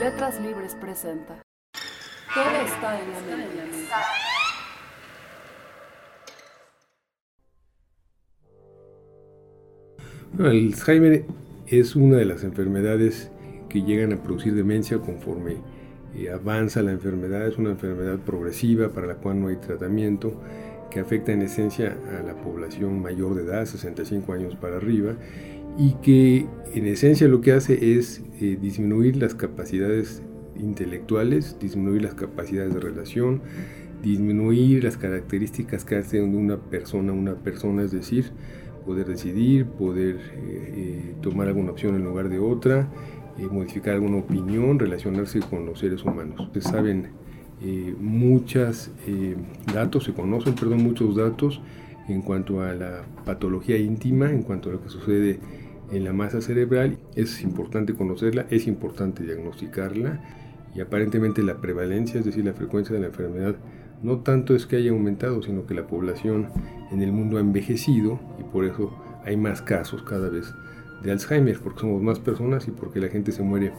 Letras 0.00 0.40
Libres 0.40 0.76
presenta. 0.76 1.42
Todo 2.32 2.44
está 2.64 3.00
en 3.00 3.10
la 3.10 3.36
mente. 3.36 3.78
el 10.38 10.72
Alzheimer 10.72 11.24
es 11.66 11.96
una 11.96 12.18
de 12.18 12.26
las 12.26 12.44
enfermedades 12.44 13.32
que 13.68 13.82
llegan 13.82 14.12
a 14.12 14.22
producir 14.22 14.54
demencia 14.54 14.98
conforme 14.98 15.56
eh, 16.14 16.30
avanza 16.30 16.80
la 16.82 16.92
enfermedad. 16.92 17.48
Es 17.48 17.58
una 17.58 17.70
enfermedad 17.70 18.20
progresiva 18.20 18.90
para 18.90 19.08
la 19.08 19.16
cual 19.16 19.40
no 19.40 19.48
hay 19.48 19.56
tratamiento, 19.56 20.40
que 20.92 21.00
afecta 21.00 21.32
en 21.32 21.42
esencia 21.42 21.96
a 22.16 22.22
la 22.22 22.34
población 22.34 23.02
mayor 23.02 23.34
de 23.34 23.42
edad, 23.42 23.66
65 23.66 24.32
años 24.32 24.54
para 24.54 24.76
arriba, 24.76 25.16
y 25.78 25.92
que 26.02 26.46
en 26.74 26.86
esencia 26.86 27.28
lo 27.28 27.40
que 27.40 27.52
hace 27.52 27.96
es 27.96 28.22
eh, 28.40 28.58
disminuir 28.60 29.16
las 29.16 29.34
capacidades 29.36 30.22
intelectuales, 30.58 31.56
disminuir 31.60 32.02
las 32.02 32.14
capacidades 32.14 32.74
de 32.74 32.80
relación, 32.80 33.40
disminuir 34.02 34.82
las 34.82 34.96
características 34.96 35.84
que 35.84 35.94
hace 35.96 36.18
de 36.18 36.24
una 36.24 36.56
persona 36.56 37.12
una 37.12 37.36
persona, 37.36 37.84
es 37.84 37.92
decir, 37.92 38.32
poder 38.84 39.06
decidir, 39.06 39.66
poder 39.66 40.16
eh, 40.16 40.72
eh, 40.76 41.14
tomar 41.22 41.46
alguna 41.46 41.70
opción 41.70 41.94
en 41.94 42.04
lugar 42.04 42.28
de 42.28 42.40
otra, 42.40 42.88
modificar 43.52 43.94
alguna 43.94 44.16
opinión, 44.16 44.80
relacionarse 44.80 45.38
con 45.38 45.64
los 45.64 45.78
seres 45.78 46.02
humanos. 46.02 46.50
Se 46.52 46.60
saben 46.60 47.10
muchos 48.00 48.90
datos, 49.72 50.02
se 50.02 50.12
conocen, 50.12 50.56
perdón, 50.56 50.82
muchos 50.82 51.14
datos 51.14 51.60
en 52.08 52.22
cuanto 52.22 52.62
a 52.62 52.74
la 52.74 53.04
patología 53.24 53.76
íntima, 53.76 54.28
en 54.28 54.42
cuanto 54.42 54.70
a 54.70 54.72
lo 54.72 54.82
que 54.82 54.88
sucede 54.88 55.38
en 55.90 56.04
la 56.04 56.12
masa 56.12 56.40
cerebral. 56.40 56.98
Es 57.14 57.42
importante 57.42 57.94
conocerla, 57.94 58.46
es 58.50 58.66
importante 58.66 59.22
diagnosticarla 59.22 60.20
y 60.74 60.80
aparentemente 60.80 61.42
la 61.42 61.56
prevalencia, 61.56 62.20
es 62.20 62.26
decir, 62.26 62.44
la 62.44 62.52
frecuencia 62.52 62.94
de 62.94 63.00
la 63.00 63.08
enfermedad, 63.08 63.56
no 64.02 64.20
tanto 64.20 64.54
es 64.54 64.66
que 64.66 64.76
haya 64.76 64.90
aumentado, 64.90 65.42
sino 65.42 65.66
que 65.66 65.74
la 65.74 65.86
población 65.86 66.50
en 66.92 67.02
el 67.02 67.12
mundo 67.12 67.38
ha 67.38 67.40
envejecido 67.40 68.20
y 68.38 68.44
por 68.44 68.64
eso 68.64 68.96
hay 69.24 69.36
más 69.36 69.60
casos 69.60 70.02
cada 70.02 70.28
vez 70.28 70.54
de 71.02 71.10
Alzheimer, 71.10 71.58
porque 71.60 71.80
somos 71.80 72.02
más 72.02 72.18
personas 72.18 72.68
y 72.68 72.70
porque 72.70 73.00
la 73.00 73.08
gente 73.08 73.32
se 73.32 73.42
muere 73.42 73.72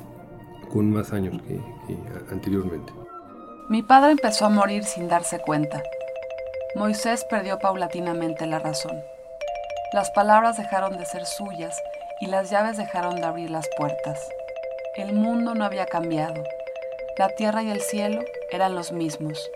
con 0.69 0.91
más 0.91 1.13
años 1.13 1.41
que, 1.43 1.55
que 1.87 1.97
anteriormente. 2.31 2.91
Mi 3.69 3.81
padre 3.81 4.11
empezó 4.11 4.45
a 4.45 4.49
morir 4.49 4.83
sin 4.83 5.07
darse 5.07 5.39
cuenta. 5.39 5.81
Moisés 6.75 7.25
perdió 7.29 7.59
paulatinamente 7.59 8.45
la 8.45 8.59
razón. 8.59 8.95
Las 9.93 10.11
palabras 10.11 10.57
dejaron 10.57 10.97
de 10.97 11.05
ser 11.05 11.25
suyas 11.25 11.75
y 12.21 12.27
las 12.27 12.49
llaves 12.49 12.77
dejaron 12.77 13.15
de 13.15 13.23
abrir 13.23 13.49
las 13.49 13.67
puertas. 13.77 14.29
El 14.95 15.13
mundo 15.13 15.55
no 15.55 15.63
había 15.63 15.85
cambiado. 15.85 16.43
La 17.17 17.29
tierra 17.29 17.63
y 17.63 17.69
el 17.69 17.81
cielo 17.81 18.21
eran 18.51 18.75
los 18.75 18.91
mismos. 18.91 19.49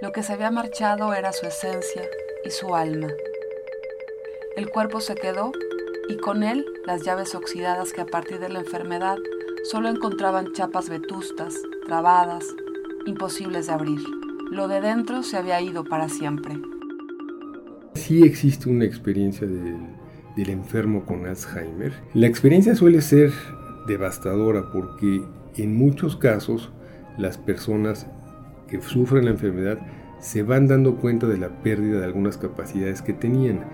Lo 0.00 0.12
que 0.12 0.22
se 0.22 0.34
había 0.34 0.50
marchado 0.50 1.14
era 1.14 1.32
su 1.32 1.46
esencia 1.46 2.02
y 2.44 2.50
su 2.50 2.74
alma. 2.74 3.08
El 4.56 4.70
cuerpo 4.70 5.00
se 5.00 5.14
quedó 5.14 5.52
y 6.08 6.16
con 6.18 6.42
él 6.42 6.64
las 6.84 7.02
llaves 7.02 7.34
oxidadas 7.34 7.92
que 7.92 8.02
a 8.02 8.06
partir 8.06 8.38
de 8.38 8.48
la 8.48 8.60
enfermedad 8.60 9.16
solo 9.64 9.88
encontraban 9.88 10.52
chapas 10.52 10.88
vetustas, 10.88 11.54
trabadas, 11.86 12.44
imposibles 13.06 13.66
de 13.66 13.72
abrir. 13.72 14.00
Lo 14.50 14.68
de 14.68 14.80
dentro 14.80 15.22
se 15.22 15.36
había 15.36 15.60
ido 15.60 15.84
para 15.84 16.08
siempre. 16.08 16.56
Sí 17.94 18.22
existe 18.22 18.68
una 18.68 18.84
experiencia 18.84 19.46
del 19.46 19.78
del 20.36 20.50
enfermo 20.50 21.04
con 21.04 21.26
Alzheimer, 21.26 21.92
la 22.14 22.26
experiencia 22.26 22.76
suele 22.76 23.00
ser 23.00 23.32
devastadora 23.86 24.70
porque 24.70 25.22
en 25.56 25.76
muchos 25.76 26.16
casos 26.16 26.70
las 27.16 27.38
personas 27.38 28.06
que 28.68 28.80
sufren 28.80 29.24
la 29.24 29.30
enfermedad 29.30 29.78
se 30.20 30.42
van 30.42 30.66
dando 30.66 30.96
cuenta 30.96 31.26
de 31.26 31.38
la 31.38 31.48
pérdida 31.48 32.00
de 32.00 32.04
algunas 32.04 32.36
capacidades 32.36 33.02
que 33.02 33.12
tenían, 33.12 33.64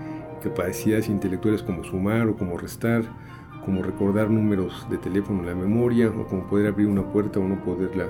capacidades 0.43 1.09
intelectuales 1.09 1.63
como 1.63 1.85
sumar 1.85 2.29
o 2.29 2.37
como 2.37 2.59
restar, 2.59 3.03
como 3.65 3.83
recordar 3.83 4.31
números 4.31 4.87
de 4.91 4.99
teléfono 4.99 5.41
en 5.41 5.47
la 5.47 5.55
memoria, 5.55 6.09
o 6.09 6.27
como 6.27 6.47
poder 6.49 6.67
abrir 6.67 6.89
una 6.89 7.11
puerta 7.13 7.39
o 7.39 7.49
no 7.49 7.63
poderla 7.63 8.07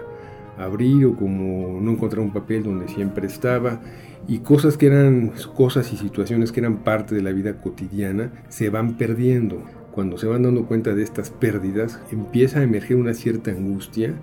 abrir, 0.59 1.07
o 1.07 1.17
como 1.17 1.81
no 1.81 1.93
encontrar 1.93 2.21
un 2.21 2.33
papel 2.33 2.63
donde 2.63 2.89
siempre 2.89 3.27
estaba, 3.27 3.81
y 4.29 4.39
cosas 4.39 4.77
que 4.77 4.87
eran 4.87 5.33
cosas 5.55 5.93
y 5.93 5.97
situaciones 5.97 6.53
que 6.53 6.61
eran 6.61 6.79
parte 6.79 7.15
de 7.15 7.23
la 7.23 7.33
vida 7.33 7.61
cotidiana 7.61 8.33
se 8.49 8.71
van 8.71 8.97
perdiendo. 8.97 9.63
Cuando 9.93 10.17
se 10.17 10.27
van 10.27 10.43
dando 10.43 10.67
cuenta 10.67 10.95
de 10.95 11.03
estas 11.03 11.31
pérdidas, 11.31 12.01
empieza 12.11 12.61
a 12.61 12.63
emerger 12.63 12.97
una 12.97 13.15
cierta 13.15 13.51
angustia, 13.51 14.15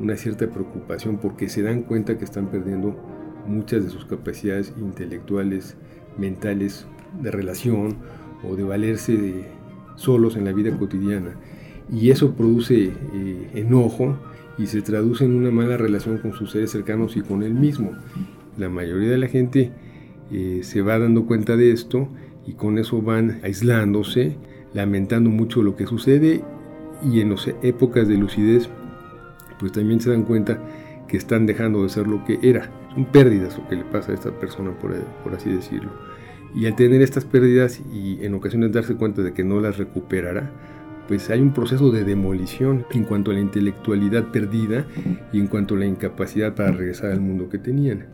una 0.00 0.16
cierta 0.16 0.48
preocupación 0.48 1.18
porque 1.18 1.48
se 1.48 1.62
dan 1.62 1.82
cuenta 1.82 2.18
que 2.18 2.24
están 2.24 2.48
perdiendo 2.48 2.96
muchas 3.46 3.84
de 3.84 3.90
sus 3.90 4.04
capacidades 4.06 4.72
intelectuales, 4.76 5.76
mentales, 6.18 6.86
de 7.22 7.30
relación 7.30 7.96
o 8.42 8.56
de 8.56 8.64
valerse 8.64 9.46
solos 9.96 10.36
en 10.36 10.44
la 10.44 10.52
vida 10.52 10.76
cotidiana. 10.76 11.36
Y 11.92 12.10
eso 12.10 12.34
produce 12.34 12.90
eh, 13.12 13.50
enojo 13.54 14.16
y 14.58 14.66
se 14.66 14.82
traduce 14.82 15.24
en 15.24 15.34
una 15.34 15.50
mala 15.50 15.76
relación 15.76 16.18
con 16.18 16.32
sus 16.32 16.52
seres 16.52 16.70
cercanos 16.70 17.16
y 17.16 17.22
con 17.22 17.42
él 17.42 17.54
mismo. 17.54 17.92
La 18.56 18.68
mayoría 18.68 19.10
de 19.10 19.18
la 19.18 19.28
gente 19.28 19.72
eh, 20.30 20.60
se 20.62 20.82
va 20.82 20.98
dando 20.98 21.26
cuenta 21.26 21.56
de 21.56 21.72
esto 21.72 22.08
y 22.46 22.54
con 22.54 22.78
eso 22.78 23.02
van 23.02 23.40
aislándose, 23.42 24.36
lamentando 24.72 25.30
mucho 25.30 25.62
lo 25.62 25.76
que 25.76 25.86
sucede 25.86 26.42
y 27.02 27.20
en 27.20 27.30
las 27.30 27.48
épocas 27.62 28.08
de 28.08 28.16
lucidez 28.16 28.68
pues 29.58 29.72
también 29.72 30.00
se 30.00 30.10
dan 30.10 30.24
cuenta 30.24 30.58
que 31.08 31.16
están 31.16 31.46
dejando 31.46 31.82
de 31.82 31.88
ser 31.88 32.06
lo 32.06 32.24
que 32.24 32.38
era. 32.42 32.70
Son 32.94 33.04
pérdidas 33.06 33.58
lo 33.58 33.68
que 33.68 33.76
le 33.76 33.84
pasa 33.84 34.12
a 34.12 34.14
esta 34.14 34.30
persona, 34.30 34.72
por, 34.78 34.94
por 35.22 35.34
así 35.34 35.50
decirlo. 35.50 35.90
Y 36.54 36.66
al 36.66 36.76
tener 36.76 37.02
estas 37.02 37.24
pérdidas 37.24 37.80
y 37.92 38.24
en 38.24 38.34
ocasiones 38.34 38.72
darse 38.72 38.94
cuenta 38.94 39.22
de 39.22 39.32
que 39.32 39.42
no 39.42 39.60
las 39.60 39.76
recuperará, 39.76 40.50
pues 41.06 41.30
hay 41.30 41.40
un 41.40 41.52
proceso 41.52 41.90
de 41.90 42.04
demolición 42.04 42.86
en 42.90 43.04
cuanto 43.04 43.30
a 43.30 43.34
la 43.34 43.40
intelectualidad 43.40 44.30
perdida 44.30 44.86
y 45.32 45.40
en 45.40 45.46
cuanto 45.46 45.74
a 45.74 45.78
la 45.78 45.86
incapacidad 45.86 46.54
para 46.54 46.72
regresar 46.72 47.12
al 47.12 47.20
mundo 47.20 47.48
que 47.48 47.58
tenían. 47.58 48.06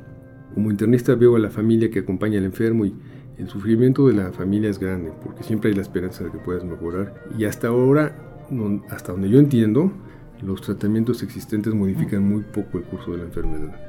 Como 0.54 0.70
internista 0.70 1.14
veo 1.14 1.36
a 1.36 1.38
la 1.38 1.50
familia 1.50 1.90
que 1.90 2.00
acompaña 2.00 2.38
al 2.38 2.44
enfermo 2.44 2.84
y 2.84 2.94
el 3.38 3.48
sufrimiento 3.48 4.06
de 4.08 4.14
la 4.14 4.32
familia 4.32 4.68
es 4.68 4.78
grande 4.78 5.12
porque 5.22 5.44
siempre 5.44 5.70
hay 5.70 5.76
la 5.76 5.82
esperanza 5.82 6.24
de 6.24 6.30
que 6.30 6.38
puedas 6.38 6.64
mejorar. 6.64 7.14
Y 7.38 7.44
hasta 7.44 7.68
ahora, 7.68 8.16
hasta 8.90 9.12
donde 9.12 9.30
yo 9.30 9.38
entiendo, 9.38 9.92
los 10.42 10.60
tratamientos 10.60 11.22
existentes 11.22 11.72
modifican 11.74 12.22
muy 12.22 12.42
poco 12.42 12.78
el 12.78 12.84
curso 12.84 13.12
de 13.12 13.18
la 13.18 13.24
enfermedad. 13.24 13.80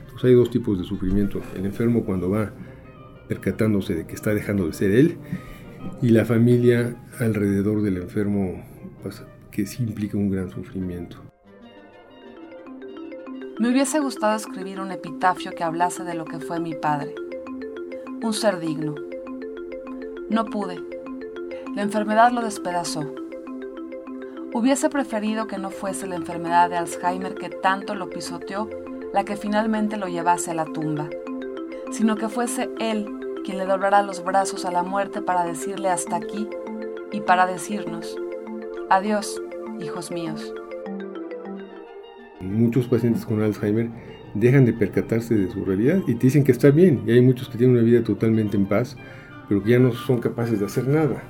Entonces 0.00 0.24
hay 0.24 0.34
dos 0.34 0.50
tipos 0.50 0.78
de 0.78 0.84
sufrimiento. 0.84 1.40
El 1.56 1.66
enfermo 1.66 2.04
cuando 2.04 2.28
va 2.28 2.52
percatándose 3.28 3.94
de 3.94 4.06
que 4.06 4.14
está 4.14 4.34
dejando 4.34 4.66
de 4.66 4.72
ser 4.72 4.90
él 4.90 5.16
y 6.02 6.08
la 6.10 6.24
familia 6.24 6.96
alrededor 7.18 7.82
del 7.82 7.98
enfermo 7.98 8.62
pues, 9.02 9.22
que 9.50 9.66
sí 9.66 9.82
implica 9.82 10.16
un 10.16 10.30
gran 10.30 10.50
sufrimiento. 10.50 11.16
Me 13.58 13.68
hubiese 13.68 14.00
gustado 14.00 14.36
escribir 14.36 14.80
un 14.80 14.90
epitafio 14.90 15.52
que 15.52 15.64
hablase 15.64 16.02
de 16.04 16.14
lo 16.14 16.24
que 16.24 16.38
fue 16.38 16.60
mi 16.60 16.74
padre, 16.74 17.14
un 18.22 18.32
ser 18.32 18.58
digno. 18.58 18.94
No 20.30 20.46
pude. 20.46 20.78
La 21.74 21.82
enfermedad 21.82 22.32
lo 22.32 22.40
despedazó. 22.40 23.14
Hubiese 24.52 24.88
preferido 24.88 25.46
que 25.46 25.58
no 25.58 25.70
fuese 25.70 26.06
la 26.06 26.16
enfermedad 26.16 26.70
de 26.70 26.76
Alzheimer 26.76 27.34
que 27.34 27.50
tanto 27.50 27.94
lo 27.94 28.08
pisoteó 28.08 28.68
la 29.12 29.24
que 29.24 29.36
finalmente 29.36 29.96
lo 29.96 30.08
llevase 30.08 30.52
a 30.52 30.54
la 30.54 30.64
tumba, 30.64 31.08
sino 31.92 32.16
que 32.16 32.28
fuese 32.28 32.70
él 32.78 33.06
quien 33.44 33.58
le 33.58 33.66
doblará 33.66 34.02
los 34.02 34.24
brazos 34.24 34.64
a 34.64 34.70
la 34.70 34.82
muerte 34.82 35.22
para 35.22 35.44
decirle 35.44 35.88
hasta 35.88 36.16
aquí 36.16 36.48
y 37.12 37.20
para 37.20 37.46
decirnos, 37.46 38.16
adiós, 38.88 39.40
hijos 39.80 40.10
míos. 40.10 40.52
Muchos 42.40 42.86
pacientes 42.86 43.24
con 43.26 43.42
Alzheimer 43.42 43.90
dejan 44.34 44.64
de 44.64 44.72
percatarse 44.72 45.34
de 45.34 45.50
su 45.50 45.64
realidad 45.64 46.00
y 46.06 46.14
te 46.14 46.26
dicen 46.26 46.44
que 46.44 46.52
está 46.52 46.70
bien. 46.70 47.02
Y 47.06 47.12
hay 47.12 47.20
muchos 47.20 47.48
que 47.48 47.58
tienen 47.58 47.76
una 47.76 47.84
vida 47.84 48.02
totalmente 48.02 48.56
en 48.56 48.66
paz, 48.66 48.96
pero 49.48 49.62
que 49.62 49.70
ya 49.70 49.78
no 49.78 49.92
son 49.92 50.20
capaces 50.20 50.58
de 50.58 50.66
hacer 50.66 50.86
nada. 50.88 51.22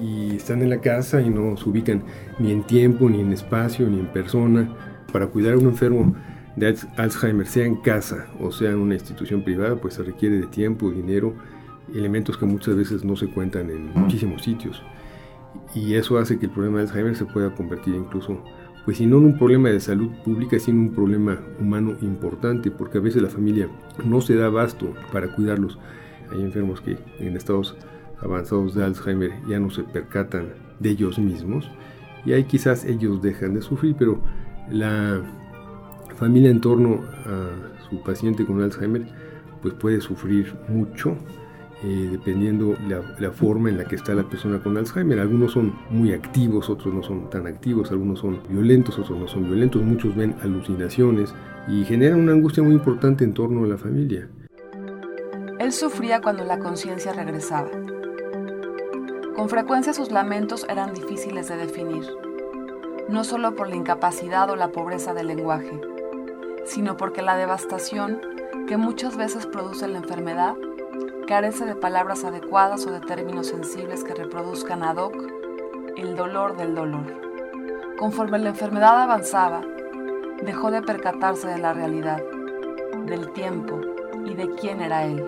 Y 0.00 0.36
están 0.36 0.62
en 0.62 0.70
la 0.70 0.80
casa 0.80 1.20
y 1.20 1.30
no 1.30 1.56
se 1.56 1.68
ubican 1.68 2.02
ni 2.38 2.50
en 2.50 2.62
tiempo, 2.62 3.08
ni 3.08 3.20
en 3.20 3.32
espacio, 3.32 3.88
ni 3.88 4.00
en 4.00 4.06
persona. 4.06 4.68
Para 5.12 5.28
cuidar 5.28 5.54
a 5.54 5.58
un 5.58 5.66
enfermo 5.66 6.14
de 6.56 6.76
Alzheimer, 6.96 7.46
sea 7.46 7.66
en 7.66 7.76
casa 7.76 8.26
o 8.40 8.52
sea 8.52 8.70
en 8.70 8.78
una 8.78 8.94
institución 8.94 9.42
privada, 9.42 9.76
pues 9.76 9.94
se 9.94 10.02
requiere 10.02 10.38
de 10.38 10.46
tiempo, 10.46 10.90
dinero, 10.90 11.34
elementos 11.94 12.36
que 12.36 12.46
muchas 12.46 12.76
veces 12.76 13.04
no 13.04 13.16
se 13.16 13.28
cuentan 13.28 13.70
en 13.70 13.92
muchísimos 13.92 14.42
sitios. 14.42 14.82
Y 15.74 15.94
eso 15.94 16.18
hace 16.18 16.38
que 16.38 16.46
el 16.46 16.52
problema 16.52 16.78
de 16.78 16.84
Alzheimer 16.84 17.16
se 17.16 17.24
pueda 17.24 17.54
convertir 17.54 17.94
incluso 17.94 18.42
pues 18.84 18.98
si 18.98 19.06
no 19.06 19.16
en 19.16 19.24
un 19.24 19.38
problema 19.38 19.70
de 19.70 19.80
salud 19.80 20.10
pública, 20.24 20.58
sino 20.58 20.80
un 20.80 20.94
problema 20.94 21.40
humano 21.58 21.96
importante, 22.02 22.70
porque 22.70 22.98
a 22.98 23.00
veces 23.00 23.22
la 23.22 23.30
familia 23.30 23.68
no 24.04 24.20
se 24.20 24.34
da 24.34 24.46
abasto 24.46 24.92
para 25.10 25.34
cuidarlos. 25.34 25.78
Hay 26.30 26.42
enfermos 26.42 26.82
que 26.82 26.98
en 27.18 27.36
estados 27.36 27.76
avanzados 28.20 28.74
de 28.74 28.84
Alzheimer 28.84 29.32
ya 29.48 29.58
no 29.58 29.70
se 29.70 29.84
percatan 29.84 30.48
de 30.80 30.90
ellos 30.90 31.18
mismos 31.18 31.70
y 32.26 32.32
ahí 32.32 32.44
quizás 32.44 32.84
ellos 32.84 33.22
dejan 33.22 33.54
de 33.54 33.62
sufrir, 33.62 33.96
pero 33.98 34.20
La 34.70 35.20
familia 36.14 36.50
en 36.50 36.60
torno 36.60 37.00
a 37.26 37.88
su 37.88 38.02
paciente 38.02 38.44
con 38.44 38.62
Alzheimer 38.62 39.06
pues 39.64 39.74
puede 39.74 40.00
sufrir 40.02 40.54
mucho 40.68 41.16
eh, 41.82 42.08
dependiendo 42.12 42.76
la, 43.18 43.30
forma 43.30 43.68
en 43.68 43.78
la 43.78 43.84
que 43.84 43.96
está 43.96 44.14
la 44.14 44.22
persona 44.22 44.58
con 44.58 44.76
Alzheimer. 44.76 45.20
Algunos 45.20 45.52
son 45.52 45.74
muy 45.90 46.12
activos, 46.12 46.70
otros 46.70 46.94
no 46.94 47.02
son 47.02 47.28
tan 47.28 47.46
activos, 47.46 47.90
algunos 47.90 48.20
son 48.20 48.40
violentos, 48.48 48.98
otros 48.98 49.18
no 49.18 49.28
son 49.28 49.44
violentos, 49.44 49.82
muchos 49.82 50.14
ven 50.16 50.34
alucinaciones 50.42 51.34
y 51.66 51.84
generan 51.84 52.20
una 52.20 52.32
angustia 52.32 52.62
muy 52.62 52.72
importante 52.72 53.24
en 53.24 53.34
torno 53.34 53.64
a 53.64 53.66
la 53.66 53.76
familia. 53.76 54.28
Él 55.58 55.72
sufría 55.72 56.20
cuando 56.20 56.44
la 56.44 56.58
conciencia 56.58 57.12
regresaba. 57.12 57.70
Con 59.34 59.48
frecuencia 59.48 59.92
sus 59.92 60.10
lamentos 60.10 60.66
eran 60.68 60.94
difíciles 60.94 61.48
de 61.48 61.56
definir, 61.56 62.04
no 63.08 63.24
solo 63.24 63.56
por 63.56 63.68
la 63.68 63.76
incapacidad 63.76 64.48
o 64.50 64.56
la 64.56 64.68
pobreza 64.68 65.12
del 65.12 65.26
lenguaje, 65.26 65.80
sino 66.64 66.96
porque 66.96 67.22
la 67.22 67.36
devastación 67.36 68.20
que 68.66 68.76
muchas 68.76 69.16
veces 69.16 69.46
produce 69.46 69.88
la 69.88 69.98
enfermedad 69.98 70.54
carece 71.26 71.64
de 71.64 71.74
palabras 71.74 72.24
adecuadas 72.24 72.86
o 72.86 72.92
de 72.92 73.00
términos 73.00 73.48
sensibles 73.48 74.04
que 74.04 74.14
reproduzcan 74.14 74.82
ad 74.82 74.96
hoc 74.96 75.14
el 75.96 76.16
dolor 76.16 76.56
del 76.56 76.74
dolor. 76.74 77.04
Conforme 77.98 78.38
la 78.38 78.50
enfermedad 78.50 79.02
avanzaba, 79.02 79.62
dejó 80.44 80.70
de 80.70 80.82
percatarse 80.82 81.48
de 81.48 81.58
la 81.58 81.72
realidad, 81.72 82.22
del 83.06 83.32
tiempo 83.32 83.80
y 84.26 84.34
de 84.34 84.50
quién 84.60 84.80
era 84.80 85.04
él. 85.04 85.24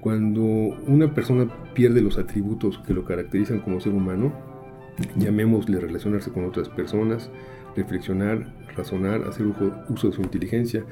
Cuando 0.00 0.42
una 0.42 1.12
persona 1.12 1.48
pierde 1.74 2.00
los 2.00 2.18
atributos 2.18 2.78
que 2.78 2.94
lo 2.94 3.04
caracterizan 3.04 3.60
como 3.60 3.80
ser 3.80 3.92
humano, 3.92 4.32
llamémosle 5.16 5.80
relacionarse 5.80 6.32
con 6.32 6.44
otras 6.44 6.68
personas, 6.68 7.30
reflexionar, 7.78 8.46
razonar, 8.76 9.22
hacer 9.24 9.46
uso 9.88 10.08
de 10.08 10.12
su 10.14 10.22
inteligencia, 10.22 10.84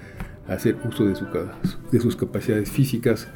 hacer 0.49 0.77
uso 0.89 1.05
de, 1.05 2.01
sus 2.01 2.17
capacidades 2.17 2.71
físicas, 2.71 3.29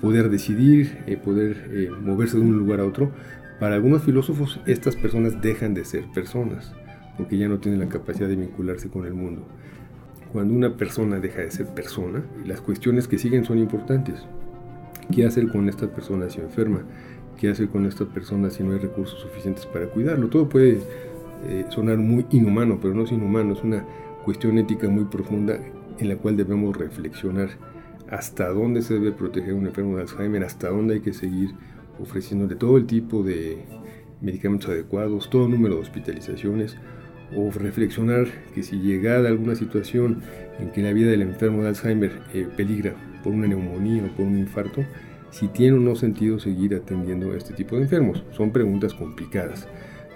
poder 0.00 0.28
decidir, 0.30 0.98
eh, 1.06 1.16
poder 1.16 1.70
eh, 1.72 1.90
moverse 1.90 2.36
de 2.36 2.42
un 2.42 2.56
lugar 2.58 2.80
a 2.80 2.84
otro. 2.84 3.12
Para 3.60 3.76
algunos 3.76 4.02
filósofos 4.02 4.60
estas 4.66 4.96
personas 4.96 5.40
dejan 5.40 5.74
de 5.74 5.84
ser 5.84 6.04
personas, 6.12 6.72
porque 7.16 7.38
ya 7.38 7.48
no 7.48 7.58
tienen 7.58 7.80
la 7.80 7.88
capacidad 7.88 8.28
de 8.28 8.36
vincularse 8.36 8.90
con 8.90 9.06
el 9.06 9.14
mundo. 9.14 9.46
Cuando 10.32 10.54
una 10.54 10.76
persona 10.76 11.18
deja 11.18 11.40
de 11.40 11.50
ser 11.50 11.66
persona, 11.66 12.22
las 12.44 12.60
cuestiones 12.60 13.08
que 13.08 13.18
siguen 13.18 13.44
son 13.44 13.58
importantes. 13.58 14.26
¿Qué 15.14 15.24
hacer 15.24 15.48
con 15.48 15.68
esta 15.68 15.86
persona 15.86 16.28
si 16.28 16.40
enferma? 16.40 16.82
¿Qué 17.38 17.48
hacer 17.48 17.68
con 17.68 17.86
esta 17.86 18.04
persona 18.06 18.50
si 18.50 18.64
no 18.64 18.72
hay 18.72 18.78
recursos 18.78 19.20
suficientes 19.20 19.64
para 19.66 19.86
cuidarlo? 19.86 20.28
Todo 20.28 20.48
puede 20.48 20.80
eh, 21.44 21.64
sonar 21.68 21.98
muy 21.98 22.26
inhumano, 22.30 22.78
pero 22.80 22.94
no 22.94 23.04
es 23.04 23.12
inhumano, 23.12 23.52
es 23.54 23.62
una 23.62 23.84
cuestión 24.24 24.58
ética 24.58 24.88
muy 24.88 25.04
profunda 25.04 25.58
en 25.98 26.08
la 26.08 26.16
cual 26.16 26.36
debemos 26.36 26.76
reflexionar 26.76 27.50
hasta 28.10 28.48
dónde 28.48 28.82
se 28.82 28.94
debe 28.94 29.12
proteger 29.12 29.54
un 29.54 29.66
enfermo 29.66 29.96
de 29.96 30.02
Alzheimer, 30.02 30.44
hasta 30.44 30.68
dónde 30.68 30.94
hay 30.94 31.00
que 31.00 31.12
seguir 31.12 31.50
ofreciéndole 31.98 32.54
todo 32.56 32.76
el 32.76 32.86
tipo 32.86 33.22
de 33.22 33.64
medicamentos 34.20 34.70
adecuados, 34.70 35.30
todo 35.30 35.48
número 35.48 35.76
de 35.76 35.80
hospitalizaciones, 35.82 36.76
o 37.34 37.50
reflexionar 37.50 38.28
que 38.54 38.62
si 38.62 38.76
llegada 38.76 39.28
alguna 39.28 39.56
situación 39.56 40.22
en 40.60 40.70
que 40.70 40.82
la 40.82 40.92
vida 40.92 41.10
del 41.10 41.22
enfermo 41.22 41.62
de 41.62 41.68
Alzheimer 41.68 42.22
eh, 42.32 42.46
peligra 42.56 42.94
por 43.24 43.32
una 43.32 43.48
neumonía 43.48 44.04
o 44.04 44.16
por 44.16 44.26
un 44.26 44.38
infarto, 44.38 44.84
si 45.30 45.48
tiene 45.48 45.76
o 45.76 45.80
no 45.80 45.96
sentido 45.96 46.38
seguir 46.38 46.74
atendiendo 46.74 47.32
a 47.32 47.36
este 47.36 47.52
tipo 47.52 47.76
de 47.76 47.82
enfermos. 47.82 48.22
Son 48.30 48.52
preguntas 48.52 48.94
complicadas, 48.94 49.68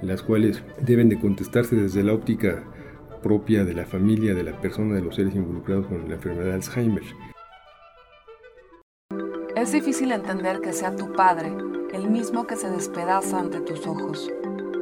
las 0.02 0.22
cuales 0.22 0.62
deben 0.80 1.08
de 1.08 1.18
contestarse 1.18 1.76
desde 1.76 2.02
la 2.02 2.14
óptica 2.14 2.64
propia 3.22 3.64
de 3.64 3.74
la 3.74 3.84
familia, 3.84 4.34
de 4.34 4.42
la 4.42 4.60
persona, 4.60 4.94
de 4.94 5.02
los 5.02 5.14
seres 5.14 5.34
involucrados 5.34 5.86
con 5.86 6.08
la 6.08 6.14
enfermedad 6.14 6.46
de 6.46 6.54
Alzheimer. 6.54 7.04
Es 9.56 9.72
difícil 9.72 10.12
entender 10.12 10.60
que 10.60 10.72
sea 10.72 10.96
tu 10.96 11.12
padre 11.12 11.52
el 11.92 12.08
mismo 12.08 12.46
que 12.46 12.56
se 12.56 12.70
despedaza 12.70 13.38
ante 13.38 13.60
tus 13.60 13.86
ojos. 13.86 14.30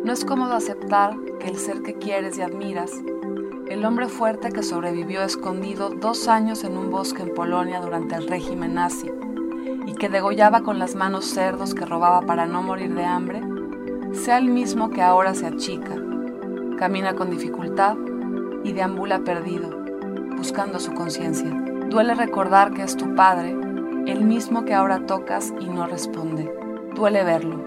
No 0.04 0.12
es 0.12 0.24
cómodo 0.24 0.54
aceptar 0.54 1.16
que 1.40 1.48
el 1.48 1.56
ser 1.56 1.82
que 1.82 1.94
quieres 1.94 2.38
y 2.38 2.42
admiras, 2.42 2.92
el 3.68 3.84
hombre 3.84 4.08
fuerte 4.08 4.50
que 4.50 4.62
sobrevivió 4.62 5.22
escondido 5.22 5.90
dos 5.90 6.28
años 6.28 6.64
en 6.64 6.76
un 6.76 6.90
bosque 6.90 7.22
en 7.22 7.34
Polonia 7.34 7.80
durante 7.80 8.14
el 8.14 8.28
régimen 8.28 8.74
nazi 8.74 9.10
y 9.86 9.94
que 9.94 10.08
degollaba 10.08 10.62
con 10.62 10.78
las 10.78 10.94
manos 10.94 11.26
cerdos 11.26 11.74
que 11.74 11.84
robaba 11.84 12.22
para 12.22 12.46
no 12.46 12.62
morir 12.62 12.94
de 12.94 13.04
hambre, 13.04 13.42
sea 14.12 14.38
el 14.38 14.48
mismo 14.48 14.90
que 14.90 15.02
ahora 15.02 15.34
se 15.34 15.46
achica, 15.46 15.96
camina 16.78 17.14
con 17.14 17.30
dificultad 17.30 17.96
y 18.64 18.72
deambula 18.72 19.20
perdido, 19.20 19.70
buscando 20.36 20.78
su 20.78 20.92
conciencia. 20.94 21.50
Duele 21.90 22.14
recordar 22.14 22.72
que 22.72 22.82
es 22.82 22.96
tu 22.96 23.14
padre, 23.14 23.56
el 24.06 24.24
mismo 24.24 24.64
que 24.64 24.74
ahora 24.74 25.06
tocas 25.06 25.52
y 25.60 25.68
no 25.68 25.86
responde. 25.86 26.50
Duele 26.94 27.24
verlo, 27.24 27.64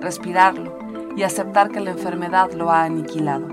respirarlo 0.00 0.78
y 1.16 1.22
aceptar 1.22 1.70
que 1.70 1.80
la 1.80 1.90
enfermedad 1.90 2.52
lo 2.52 2.70
ha 2.70 2.84
aniquilado. 2.84 3.48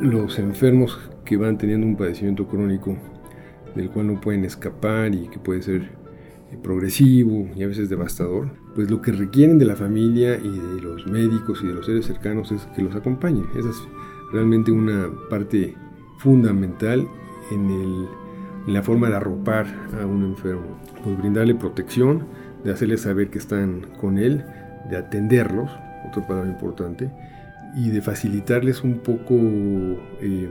Los 0.00 0.38
enfermos 0.38 0.98
que 1.24 1.36
van 1.36 1.56
teniendo 1.56 1.86
un 1.86 1.96
padecimiento 1.96 2.46
crónico 2.46 2.96
del 3.74 3.90
cual 3.90 4.08
no 4.08 4.20
pueden 4.20 4.44
escapar 4.44 5.14
y 5.14 5.28
que 5.28 5.38
puede 5.38 5.62
ser 5.62 5.90
progresivo 6.62 7.48
y 7.56 7.62
a 7.62 7.66
veces 7.66 7.88
devastador, 7.88 8.50
pues 8.74 8.90
lo 8.90 9.02
que 9.02 9.12
requieren 9.12 9.58
de 9.58 9.64
la 9.64 9.76
familia 9.76 10.36
y 10.36 10.48
de 10.48 10.80
los 10.80 11.06
médicos 11.06 11.60
y 11.62 11.66
de 11.66 11.74
los 11.74 11.86
seres 11.86 12.06
cercanos 12.06 12.52
es 12.52 12.62
que 12.74 12.82
los 12.82 12.94
acompañen. 12.94 13.46
Esa 13.56 13.70
es 13.70 13.76
realmente 14.32 14.70
una 14.70 15.10
parte 15.28 15.74
fundamental 16.18 17.06
en, 17.50 18.06
la 18.66 18.82
forma 18.82 19.08
de 19.08 19.16
arropar 19.16 19.66
a 20.00 20.06
un 20.06 20.24
enfermo. 20.24 20.76
Pues 21.04 21.16
brindarle 21.18 21.54
protección, 21.54 22.24
de 22.64 22.72
hacerle 22.72 22.98
saber 22.98 23.30
que 23.30 23.38
están 23.38 23.86
con 24.00 24.18
él, 24.18 24.44
de 24.90 24.96
atenderlos, 24.96 25.70
otra 26.08 26.26
palabra 26.26 26.50
importante, 26.50 27.08
y 27.76 27.90
de 27.90 28.02
facilitarles 28.02 28.82
un 28.82 28.98
poco 28.98 29.34
eh, 29.34 29.96
eh, 30.20 30.50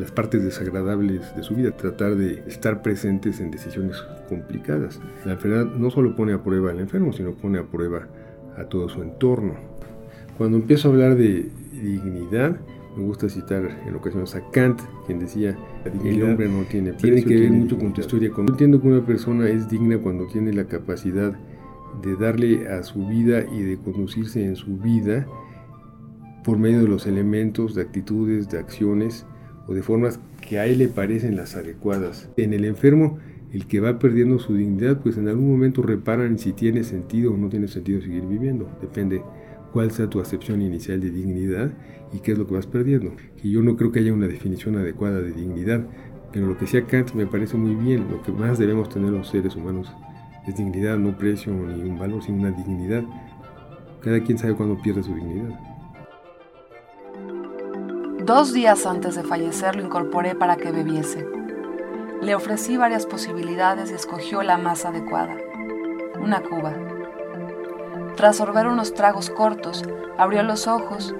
las 0.00 0.10
partes 0.10 0.42
desagradables 0.42 1.36
de 1.36 1.42
su 1.42 1.54
vida, 1.54 1.72
tratar 1.72 2.16
de 2.16 2.42
estar 2.46 2.80
presentes 2.80 3.38
en 3.38 3.50
decisiones 3.50 4.02
complicadas. 4.28 4.98
La 5.26 5.32
enfermedad 5.32 5.66
no 5.66 5.90
solo 5.90 6.16
pone 6.16 6.32
a 6.32 6.42
prueba 6.42 6.70
al 6.70 6.80
enfermo, 6.80 7.12
sino 7.12 7.32
pone 7.32 7.58
a 7.58 7.64
prueba 7.64 8.08
a 8.56 8.64
todo 8.64 8.88
su 8.88 9.02
entorno. 9.02 9.54
Cuando 10.38 10.56
empiezo 10.56 10.88
a 10.88 10.92
hablar 10.92 11.16
de 11.16 11.50
dignidad, 11.72 12.56
me 12.96 13.04
gusta 13.04 13.28
citar 13.28 13.82
en 13.86 13.94
ocasiones 13.94 14.34
a 14.34 14.50
Kant, 14.50 14.80
quien 15.06 15.20
decía, 15.20 15.56
el 15.84 16.22
hombre 16.22 16.48
no 16.48 16.62
tiene 16.62 16.92
precio, 16.92 17.14
tiene 17.14 17.24
que 17.24 17.40
ver 17.40 17.50
mucho 17.52 17.78
con 17.78 17.92
tu 17.92 18.00
historia. 18.00 18.30
Yo 18.34 18.42
entiendo 18.48 18.80
que 18.80 18.88
una 18.88 19.04
persona 19.04 19.48
es 19.50 19.68
digna 19.68 19.98
cuando 19.98 20.26
tiene 20.28 20.54
la 20.54 20.64
capacidad 20.64 21.38
de 22.02 22.16
darle 22.16 22.68
a 22.68 22.82
su 22.84 23.06
vida 23.06 23.44
y 23.52 23.62
de 23.62 23.76
conducirse 23.76 24.42
en 24.42 24.56
su 24.56 24.78
vida 24.78 25.26
por 26.42 26.56
medio 26.56 26.80
de 26.80 26.88
los 26.88 27.06
elementos, 27.06 27.74
de 27.74 27.82
actitudes, 27.82 28.48
de 28.48 28.58
acciones 28.58 29.26
o 29.70 29.74
de 29.74 29.82
formas 29.82 30.18
que 30.46 30.58
a 30.58 30.66
él 30.66 30.78
le 30.78 30.88
parecen 30.88 31.36
las 31.36 31.54
adecuadas. 31.54 32.28
En 32.36 32.52
el 32.52 32.64
enfermo, 32.64 33.18
el 33.52 33.66
que 33.66 33.78
va 33.78 34.00
perdiendo 34.00 34.40
su 34.40 34.54
dignidad, 34.54 35.00
pues 35.00 35.16
en 35.16 35.28
algún 35.28 35.48
momento 35.48 35.80
reparan 35.80 36.38
si 36.38 36.52
tiene 36.52 36.82
sentido 36.82 37.32
o 37.32 37.36
no 37.36 37.48
tiene 37.48 37.68
sentido 37.68 38.00
seguir 38.00 38.26
viviendo. 38.26 38.68
Depende 38.80 39.22
cuál 39.72 39.92
sea 39.92 40.10
tu 40.10 40.20
acepción 40.20 40.60
inicial 40.60 41.00
de 41.00 41.10
dignidad 41.10 41.72
y 42.12 42.18
qué 42.18 42.32
es 42.32 42.38
lo 42.38 42.48
que 42.48 42.54
vas 42.54 42.66
perdiendo. 42.66 43.12
Que 43.40 43.48
yo 43.48 43.62
no 43.62 43.76
creo 43.76 43.92
que 43.92 44.00
haya 44.00 44.12
una 44.12 44.26
definición 44.26 44.76
adecuada 44.76 45.20
de 45.20 45.30
dignidad, 45.30 45.86
pero 46.32 46.48
lo 46.48 46.54
que 46.54 46.64
decía 46.64 46.86
Kant 46.86 47.14
me 47.14 47.26
parece 47.26 47.56
muy 47.56 47.76
bien. 47.76 48.08
Lo 48.10 48.22
que 48.22 48.32
más 48.32 48.58
debemos 48.58 48.88
tener 48.88 49.10
los 49.10 49.28
seres 49.28 49.54
humanos 49.54 49.92
es 50.48 50.56
dignidad, 50.56 50.98
no 50.98 51.16
precio 51.16 51.52
ni 51.52 51.88
un 51.88 51.96
valor, 51.96 52.24
sino 52.24 52.38
una 52.38 52.50
dignidad. 52.50 53.04
Cada 54.00 54.20
quien 54.24 54.36
sabe 54.36 54.54
cuándo 54.54 54.82
pierde 54.82 55.04
su 55.04 55.14
dignidad. 55.14 55.58
Dos 58.30 58.52
días 58.52 58.86
antes 58.86 59.16
de 59.16 59.24
fallecer 59.24 59.74
lo 59.74 59.82
incorporé 59.82 60.36
para 60.36 60.54
que 60.54 60.70
bebiese. 60.70 61.28
Le 62.22 62.36
ofrecí 62.36 62.76
varias 62.76 63.04
posibilidades 63.04 63.90
y 63.90 63.94
escogió 63.94 64.44
la 64.44 64.56
más 64.56 64.84
adecuada, 64.84 65.36
una 66.14 66.40
cuba. 66.40 66.72
Tras 68.14 68.36
sorber 68.36 68.68
unos 68.68 68.94
tragos 68.94 69.30
cortos, 69.30 69.82
abrió 70.16 70.44
los 70.44 70.68
ojos 70.68 71.12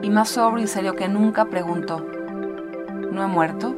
y 0.00 0.08
más 0.08 0.30
sobrio 0.30 0.64
y 0.64 0.66
serio 0.66 0.96
que 0.96 1.06
nunca 1.06 1.44
preguntó, 1.44 1.98
¿No 3.12 3.22
he 3.22 3.26
muerto? 3.26 3.76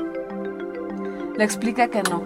Le 1.36 1.42
expliqué 1.42 1.90
que 1.90 2.04
no. 2.04 2.22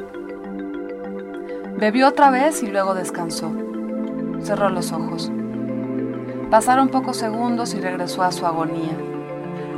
Bebió 1.78 2.06
otra 2.06 2.28
vez 2.28 2.62
y 2.62 2.66
luego 2.66 2.92
descansó. 2.92 3.50
Cerró 4.42 4.68
los 4.68 4.92
ojos. 4.92 5.32
Pasaron 6.50 6.90
pocos 6.90 7.16
segundos 7.16 7.72
y 7.72 7.80
regresó 7.80 8.22
a 8.24 8.30
su 8.30 8.44
agonía, 8.44 8.94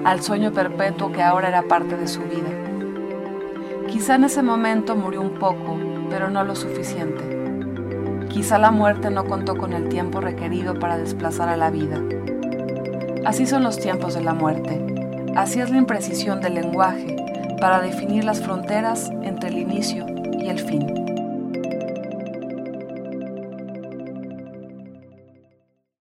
al 0.04 0.23
sueño 0.23 0.52
perpetuo 0.52 1.12
que 1.12 1.23
ahora 1.23 1.49
era 1.49 1.62
parte 1.62 1.97
de 1.97 2.09
su 2.09 2.21
vida. 2.23 2.50
Quizá 3.88 4.16
en 4.16 4.25
ese 4.25 4.42
momento 4.42 4.97
murió 4.97 5.21
un 5.21 5.38
poco, 5.38 5.78
pero 6.11 6.30
no 6.30 6.44
lo 6.44 6.54
suficiente. 6.54 7.23
Quizá 8.28 8.59
la 8.59 8.71
muerte 8.71 9.11
no 9.11 9.25
contó 9.25 9.56
con 9.56 9.73
el 9.73 9.88
tiempo 9.88 10.21
requerido 10.21 10.78
para 10.78 10.97
desplazar 10.97 11.49
a 11.49 11.56
la 11.56 11.71
vida. 11.71 12.00
Así 13.25 13.47
son 13.47 13.62
los 13.62 13.78
tiempos 13.78 14.14
de 14.14 14.23
la 14.23 14.35
muerte. 14.35 14.85
Así 15.37 15.61
es 15.61 15.71
la 15.71 15.78
imprecisión 15.78 16.40
del 16.40 16.54
lenguaje 16.54 17.16
para 17.61 17.80
definir 17.80 18.25
las 18.25 18.40
fronteras 18.40 19.11
entre 19.23 19.50
el 19.50 19.59
inicio 19.59 20.06
y 20.40 20.49
el 20.49 20.59
fin. 20.59 21.01